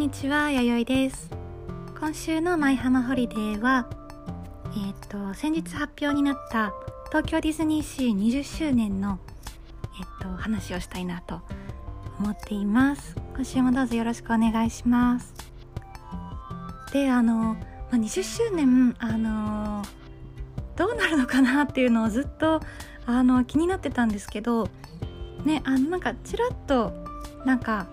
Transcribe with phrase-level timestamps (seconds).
[0.00, 1.28] んにちは、やよいです。
[2.00, 3.86] 今週のマイハマホリデーは、
[4.74, 6.72] えっ、と、先日発表になった
[7.08, 9.18] 東京ディズニーシー20周年の、
[10.00, 11.42] えっ、と、話をしたいなと
[12.18, 13.14] 思っています。
[13.34, 15.34] 今週もどうぞよろしくお願いします。
[16.94, 17.58] で、あの、ま
[17.92, 19.82] あ、20周年、あの、
[20.76, 22.62] どうなるのかなっていうのをずっと、
[23.04, 24.66] あの、気になってたんですけど、
[25.44, 26.90] ね、あの、なんか、ちらっと、
[27.44, 27.86] なんか、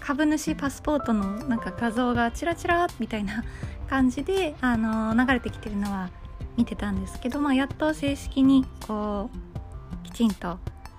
[0.00, 3.44] 株主パスポートのなんか画像がチラチラみたいな
[3.88, 6.10] 感じで、あの流れてきてるのは
[6.56, 10.58] 見てたんですけど、まあ、やっと正式にこうきちんと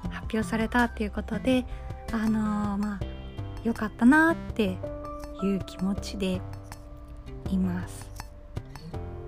[0.09, 1.65] 発表されたっていうことで、
[2.11, 2.99] あのまあ
[3.63, 4.77] 良かったなって
[5.43, 6.41] いう気持ちで
[7.49, 8.09] います。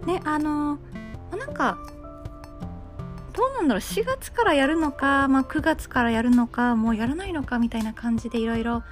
[0.06, 0.78] ねあの
[1.38, 1.78] なんか
[3.34, 8.84] どうなんだろう4月からやるのか、まあ、9月からやるのかもうやらないのかみたいな感じでいろいろ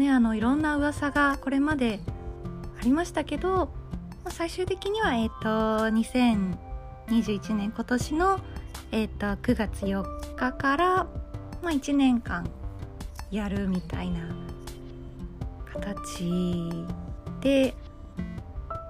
[0.00, 2.00] ねあのいろんな噂がこれまで
[2.80, 3.70] ありましたけど、
[4.24, 8.40] まあ、最終的にはえっ、と2021年今年の
[8.92, 10.86] えっ、と9月4日から
[11.62, 12.48] まあ1年間
[13.30, 14.20] やるみたいな
[15.74, 16.70] 形
[17.42, 17.74] で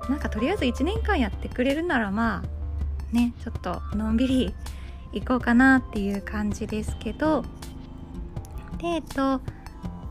[0.09, 2.45] なんかとりあえず1年間やってくれるならま
[3.12, 4.55] あねちょっとのんびり
[5.12, 7.43] 行こうかなっていう感じですけど
[8.79, 9.41] でえっと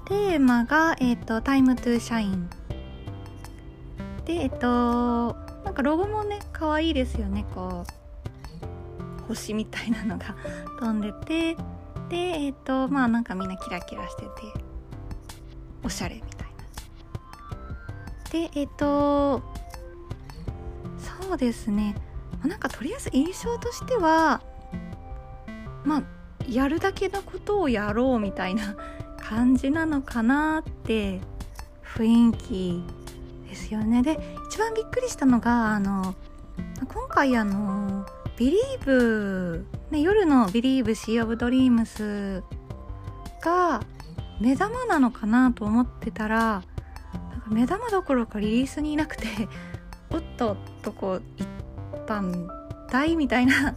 [0.09, 2.49] テーマが、えっ、と、タイムトゥーシャイン。
[4.25, 7.85] で、えっ、と、なんかロゴもね、可愛いですよね、こ
[9.21, 10.35] う、星みたいなのが
[10.79, 11.55] 飛んでて、
[12.09, 14.29] で、えっ、と、まあなんかみんなキラキラしてて、
[15.83, 16.47] おしゃれみたい
[18.33, 18.47] な。
[18.47, 19.43] で、えっ、と、
[21.21, 21.93] そうですね、
[22.43, 24.41] なんかとりあえず印象としては、
[25.85, 26.03] まあ、
[26.49, 28.75] やるだけのことをやろうみたいな
[29.29, 31.21] 感じなのかなって
[31.83, 32.83] 雰囲気
[33.47, 36.15] ですよねで一番びっくりしたのがあの
[36.79, 40.95] 今回あの「Believe、ね、夜の「Believe!
[40.95, 42.41] Sea of Dreams」
[43.45, 43.81] が
[44.41, 46.63] 目玉なのかなと思ってたら
[47.29, 49.27] なんか目玉どころかリリースにいなくて
[50.09, 51.47] おっととこ一
[52.07, 52.47] 般
[52.89, 53.75] 大みたいな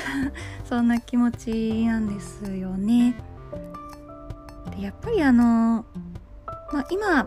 [0.64, 3.35] そんな気持ちなんですよね。
[4.76, 5.84] でやっぱりあの、
[6.72, 7.26] まあ、今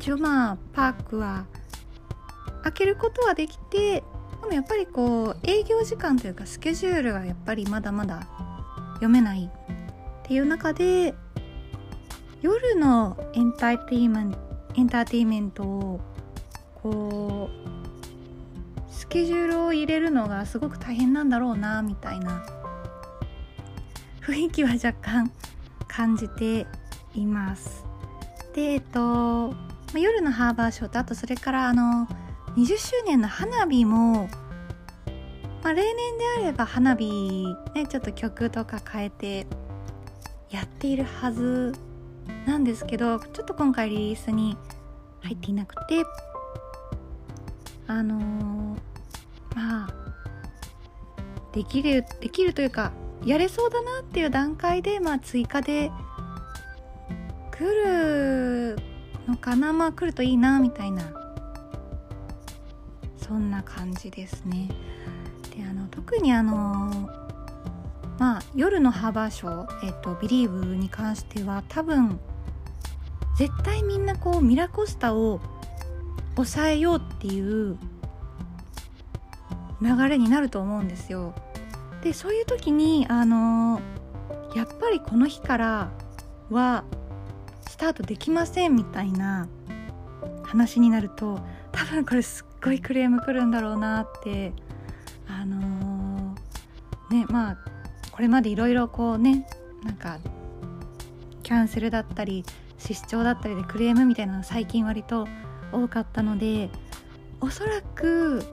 [0.00, 1.46] 一応まあパークは
[2.62, 4.02] 開けることはできて
[4.40, 8.26] でもやっぱりこう営業時間というかスケジュールがやっぱりまだまだ
[8.94, 11.14] 読めないっていう中で
[12.42, 14.38] 夜のエンターテイメント
[14.76, 16.00] エンターテイメントを
[16.82, 22.44] こうスケジュールを入れるのがすごく大変なんだろうなみたいな
[24.20, 25.30] 雰囲気は若干
[25.94, 26.66] 感じて
[27.14, 27.84] います。
[28.52, 29.54] で、えっと、
[29.94, 32.08] 夜のハーバーショーとあとそれからあの
[32.56, 34.28] 20周年の花火も、
[35.62, 39.46] まあ、例年であれば花火ねちょっと曲とか変えて
[40.50, 41.74] やっているはず
[42.46, 44.56] なんですけどちょっと今回リリースに
[45.22, 46.04] 入っていなくて
[47.86, 49.94] あのー、まあ
[51.52, 52.92] できるできるというか
[53.24, 55.90] やれそうだなっていう段階で、まあ、追加で
[57.50, 58.76] 来る
[59.26, 59.72] のかな？
[59.72, 61.02] まあ来るといいなみたいな。
[63.16, 64.68] そんな感じですね。
[65.56, 67.10] であの特にあの
[68.18, 72.20] まあ夜のハーバーショー、えっと、ビリーブに関しては多分
[73.38, 75.40] 絶対みんなこうミラコスタを
[76.36, 77.78] 抑えようっていう
[79.80, 81.34] 流れになると思うんですよ。
[82.04, 83.80] でそういう時にあの、
[84.54, 85.90] やっぱりこの日から
[86.50, 86.84] は
[87.66, 89.48] スタートできませんみたいな
[90.44, 91.40] 話になると
[91.72, 94.52] 多分これすっごいクレームくるんだろうなって
[95.26, 97.58] あのー、ねまあ
[98.12, 99.46] これまでいろいろこうね
[99.82, 100.18] なんか
[101.42, 102.44] キャンセルだったり
[102.78, 105.26] 失調だったりでクレームみたいなの最近割と
[105.72, 106.70] 多かったので
[107.40, 108.44] おそらく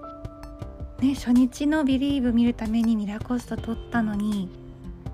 [1.02, 4.50] ね、初日の「ビリーブ見るためにミラコスト取ったのに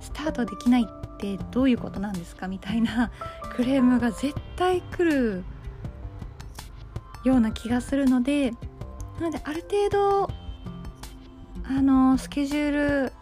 [0.01, 3.10] スタートできないってどういうことなんですかみたいな
[3.56, 5.44] クレームが絶対来る
[7.24, 8.51] ような気がするので
[9.19, 10.30] なのである程度
[11.69, 12.72] あのスケジュー
[13.06, 13.13] ル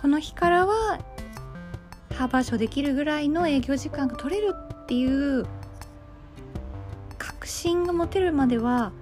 [0.00, 0.98] この日からは
[2.14, 5.06] ハーバーショーできるぐらいの営業時間が取れるってい
[5.40, 5.46] う
[7.18, 8.92] 確信が持てるまでは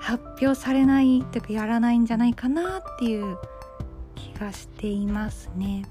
[0.00, 3.36] 発表されないというかやらないんじゃないかなっていう
[4.16, 5.84] 気がしていますね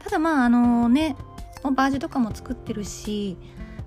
[0.00, 1.16] ただまああのね
[1.62, 3.36] バージとかも作ってるし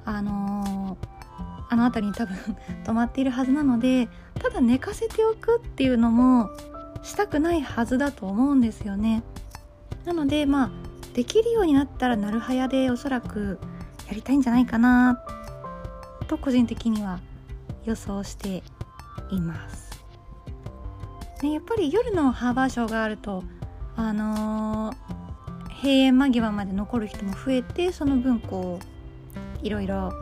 [0.06, 2.38] あのー、あの辺りに多分
[2.84, 4.10] 止まっているはずなので
[4.42, 6.50] ただ寝かせておくっていうのも
[7.04, 9.24] したくないはずだと思うんですよね。
[10.06, 10.72] なのでまあ
[11.14, 13.60] できるようになったらなるはやでおそらく
[14.08, 15.22] やりたいんじゃないかな
[16.28, 17.20] と個人的には
[17.86, 18.64] 予想して
[19.32, 19.92] います。
[21.42, 23.44] ね、やっぱり夜のハーバーショーがあると
[23.96, 28.80] あのー、閉園間際まで残る人も増えてその分こ
[29.64, 30.14] ういろいろ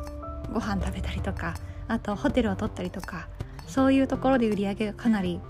[0.54, 1.56] ご飯食べたりとか
[1.90, 3.28] あとホテルを取ったりとか
[3.68, 5.42] そういうところで売り上げがかなり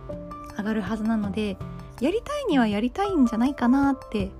[0.58, 1.58] 上がるはずなので
[2.02, 4.32] やりたいにはやりたいんじゃないかなって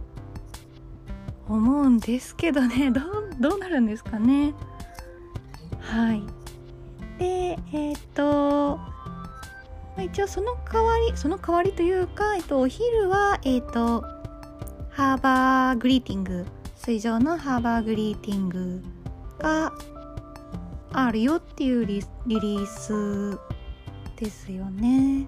[1.48, 2.92] 思うんですけどね。
[2.92, 4.54] どうどうなるんですかね。
[5.80, 6.39] はい。
[7.20, 8.80] でえっ、と
[9.98, 14.02] 一応その代わりその代わりというか、えっと、お昼はえっ、と
[14.90, 16.46] ハーバーグリーティング
[16.76, 18.84] 水上のハーバーグリーティング
[19.38, 19.74] が
[20.94, 23.38] あるよっていうリリース
[24.16, 25.28] ですよね。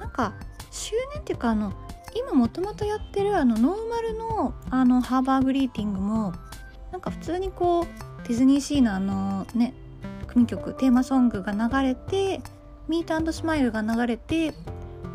[0.00, 0.34] なんか
[0.70, 1.72] 周年っていうかあの
[2.14, 6.32] 今もともとやってるあのノーマルのあのハーバーグリーティングも
[6.92, 7.84] なんか普通にこう
[8.26, 9.74] ディズニーシーのあのね
[10.28, 12.40] 組曲テーマソングが流れて
[12.88, 14.54] ミートスマイルが流れて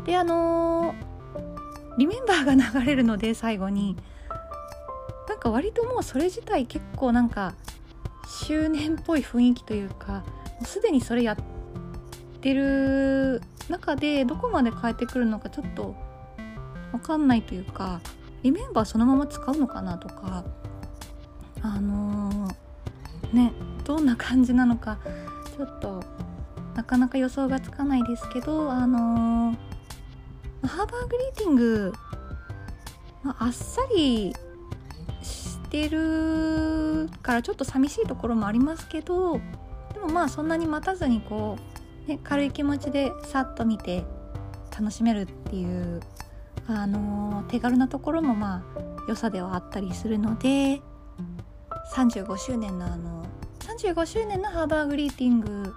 [0.04, 3.96] であのー、リメンバーが流れるので最後に。
[5.28, 7.54] なんか割ともうそれ自体結構なんか
[8.28, 10.22] 周年っぽい雰囲気というかも
[10.62, 11.36] うすでにそれやっ
[12.40, 15.94] てる中でどこまで変えてくるのかちょっと
[16.92, 18.00] 分かんないというか
[18.42, 20.44] リメンバーそのまま使うのかなとか
[21.62, 23.52] あのー、ね。
[23.84, 24.98] どんな感じなのか
[25.56, 26.02] ちょっと
[26.74, 31.92] なかなか予想がつかないですけどあのー、ハーバーグリーティング、
[33.22, 34.34] まあ、あっさり
[35.22, 39.40] してるからちょっと寂しいところもありますけど
[39.92, 41.56] でもまあそんなに待たずにこ
[42.06, 44.04] う、ね、軽い気持ちでさっと見て
[44.76, 46.00] 楽しめるっていう
[46.66, 50.80] あの手軽なところもまあ良さではあったりするので
[51.94, 53.24] 35周年のあの
[53.78, 55.74] 35周年のハーバーグリーティング。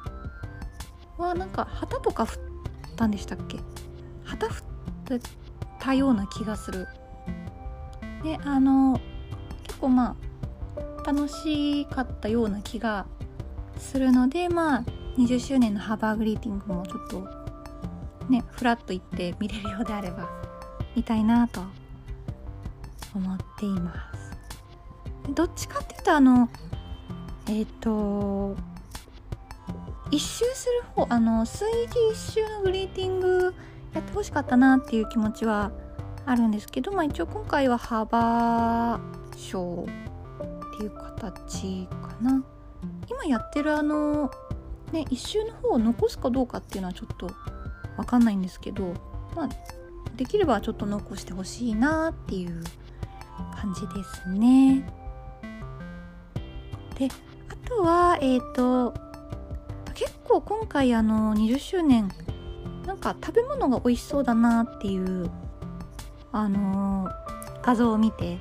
[1.18, 2.40] はなんか旗とか振っ
[2.96, 3.58] たんでしたっけ？
[4.24, 4.62] 旗振
[5.16, 5.20] っ
[5.80, 6.88] たような気がする。
[8.24, 9.00] であの
[9.64, 10.16] 結構ま
[10.76, 13.08] あ楽しかったような気が
[13.78, 14.84] するのでまあ
[15.18, 17.28] 20周年のハーバーグリーティングもちょっと
[18.30, 20.30] ねフラッと行って見れるようであれば
[20.96, 21.62] みたいなと
[23.16, 24.38] 思っています。
[25.34, 26.48] どっちかっていうとあの
[27.50, 28.56] えっ、ー、と
[30.12, 33.54] 一周する方あの水事一周のグリーティング
[33.94, 35.72] やってほしかったなっていう気持ちは
[36.26, 42.44] あるんですけどまあ一応今回はハーバーショーっていう形かな
[43.10, 44.30] 今やってるあの
[44.92, 47.30] ね一周の方を残すかどうかっていうのはちょっと
[47.96, 48.94] 分かんないんですけど
[49.36, 49.50] まあ
[50.16, 52.64] できればちょっと残してほしいなっていう
[53.56, 54.92] 感じですね。
[56.98, 57.08] で
[57.68, 58.94] とはえっ、ー、と
[59.94, 62.10] 結構今回あの20周年
[62.86, 65.30] なんか食べ物が美味しそうだなっていう
[66.32, 68.38] あのー、画像を見て。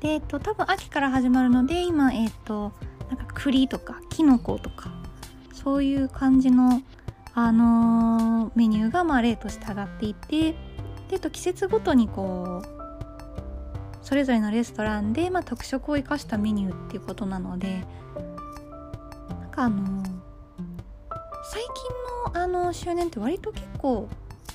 [0.00, 2.72] でえっ、ー、と多分秋から始まるので今えっ、と
[3.08, 4.90] なんか栗とかきのことか
[5.52, 6.82] そういう感じの
[7.34, 10.54] あの、メニューがまあ例として上がっていて
[11.08, 12.81] でと季節ごとにこう
[14.02, 17.84] それぞれのレストランで、まあ、特色を生かしたメニューっていうことなので
[19.40, 20.02] なんかあの、
[21.44, 24.08] 最近のあの周年って割と結構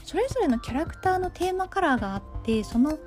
[0.03, 2.97] それぞれのキャラクターのテーマカラーがあってその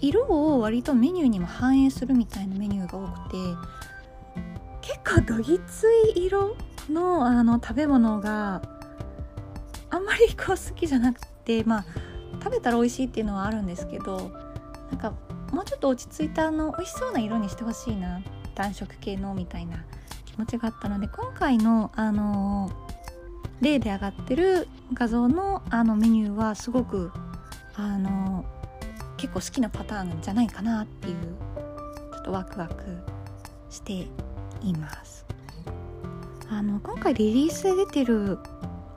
[0.00, 3.36] 色を割とメニューにも反映するみたいなメニューが多くて
[4.82, 6.56] 結構どぎつい色
[6.90, 8.62] のあの食べ物が
[9.90, 11.84] あんまりこう好きじゃなくてまあ
[12.42, 14.30] 食べたら美味しいっていうのはあるんですけど
[14.90, 15.14] なんか
[15.54, 18.20] もうちょっと落ち着いたあの美味しそうな色にしてほしいな。
[18.54, 19.84] 暖色系のみたいな。
[20.34, 22.70] 気持ちがあったので今回のあの
[23.60, 27.12] 例で上がってる画像のあのメニューはすごく
[27.76, 28.44] あの
[29.16, 31.16] 結構好きなパターンじゃないかなっていう
[32.12, 32.74] ちょっとワクワク
[33.70, 33.92] して
[34.62, 35.24] います。
[36.50, 38.38] あの今回リリースで出てる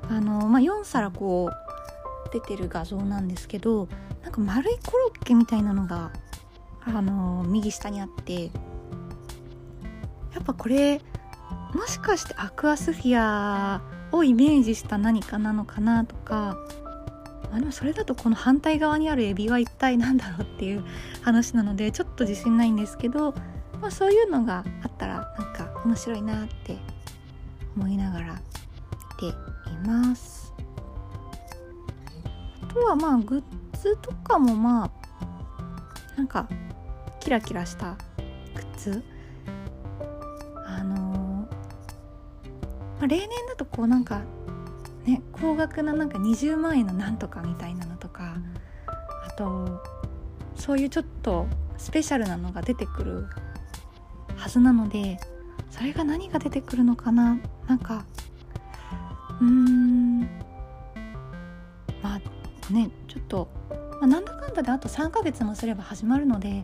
[0.10, 3.88] あの、まあ、4皿こう出てる画像なんですけど
[4.24, 6.12] なんか丸いコロッケみたいなのが
[6.96, 8.50] あの右下にあってや
[10.42, 11.02] っぱこれ
[11.74, 16.58] もしかしてアクアスフィアをイメージした何かなのかなとか
[17.50, 20.84] まあでもそれだとこの反対側にあるエビは一体何だろうっていう
[21.22, 23.34] 話なのでちょっと自信ないんですけど、
[23.82, 26.78] まあ、そういうのがあったらなんか面白いなって
[27.76, 28.42] 思いながら
[29.22, 29.38] 見て
[29.70, 30.54] います。
[32.62, 33.44] あとはまあグッ
[33.78, 34.92] ズとかもまあ
[36.18, 36.48] なんか
[37.28, 37.98] キラキラした
[38.56, 39.04] グッズ？
[40.66, 41.48] あのー、ま
[43.02, 44.22] あ、例年だとこうなんか
[45.04, 48.38] ね高額ななんか20万円のなんとかみたいなのとか
[49.28, 49.84] あと
[50.56, 53.26] そういうちょっとスペシャルなのが出てくる
[54.38, 55.20] はずなので
[55.70, 57.38] それが何が出てくるのかな？
[57.68, 58.06] なんか
[59.42, 60.22] うーん
[62.02, 62.22] ま
[62.70, 63.50] あねちょっと、
[64.00, 66.64] まあ、なんだかんだであと3ヶ月もすれば始まるので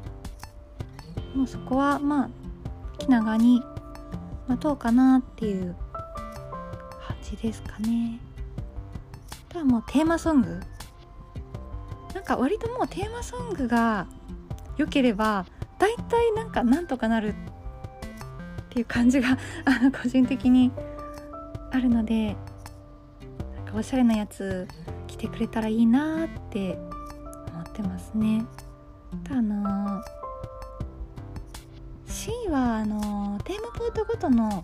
[1.36, 2.30] もうそこはまあ
[2.98, 3.64] 気長に
[4.48, 5.76] 待とうかなっていう
[7.08, 8.20] 感じですかね。
[9.50, 10.60] あとはもうテーマソング
[12.14, 14.08] なんか割ともうテーマソングが
[14.78, 15.46] 良ければ
[15.80, 17.36] 大体なんかなんとかなるっ
[18.70, 20.72] ていう感じがあの個人的に
[21.72, 22.36] あるので
[23.56, 24.68] なんかおしゃれなやつ
[25.08, 26.78] 着てくれたらいいなって
[27.54, 28.46] 思ってますね。
[29.30, 30.02] あの
[32.24, 34.64] C はあのテーマポートごとの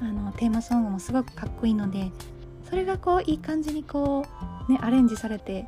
[0.00, 2.10] あのテーマソングもすごくかっこいいので
[2.70, 4.24] それがこういい感じにこ
[4.66, 5.66] うねアレンジされて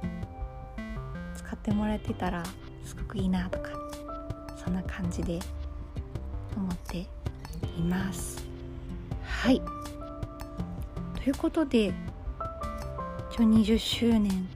[1.37, 2.43] 使ってもらえてたら
[2.83, 3.69] すごくいいなとか
[4.57, 5.39] そんな感じで
[6.57, 7.07] 思ってい
[7.83, 8.43] ます。
[9.23, 9.61] はい。
[11.23, 11.93] ということで
[13.33, 14.49] 一応20周年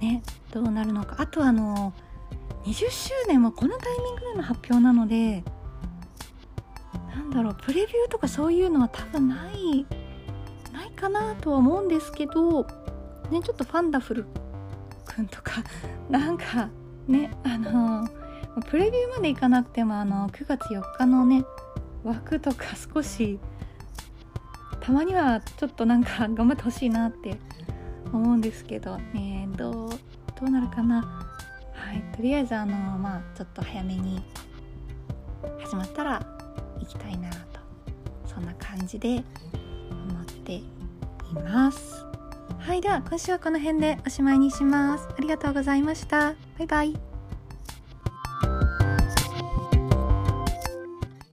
[0.00, 1.14] ねどうなるのか。
[1.20, 1.92] あとあの
[2.64, 5.44] 20周年もこのタイミングでの発表なので
[7.28, 9.86] なんだろうプレビューとかそういうのは多分ない
[10.72, 12.62] ないかなとは思うんですけど
[13.30, 14.24] ねちょっとファンダフル
[15.04, 15.62] くんとか
[16.08, 16.70] なんか
[17.06, 18.08] ねあの
[18.70, 21.44] プレビューまでいかなくてもあの9月4日のね
[22.02, 23.38] 枠とか少し
[24.80, 27.38] たまにはちょっとなんか頑張ってほしいなって
[28.10, 31.02] 思うんですけどねどうどうなるかな。
[31.74, 34.22] はいとりあえずあのまあちょっと早めに
[35.60, 36.37] 始まったら
[36.88, 37.60] きたいなと
[38.26, 39.22] そんな感じで思
[40.22, 40.64] ってい
[41.34, 42.04] ます。
[42.58, 45.08] はいでは今週はこの辺でおしまいにします。
[45.16, 46.34] ありがとうございました。
[46.58, 47.07] バイバイ。